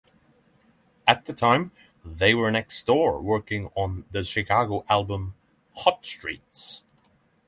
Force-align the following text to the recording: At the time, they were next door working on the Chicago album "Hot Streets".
At 1.05 1.25
the 1.25 1.33
time, 1.33 1.73
they 2.03 2.33
were 2.33 2.49
next 2.49 2.87
door 2.87 3.21
working 3.21 3.67
on 3.75 4.05
the 4.09 4.23
Chicago 4.23 4.83
album 4.89 5.35
"Hot 5.75 6.03
Streets". 6.03 6.81